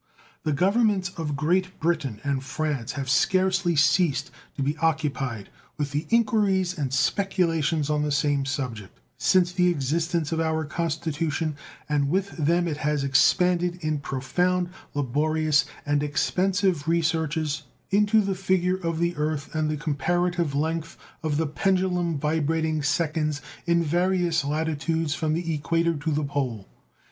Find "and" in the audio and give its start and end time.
2.23-2.43, 6.75-6.91, 11.87-12.09, 15.85-16.01, 19.53-19.69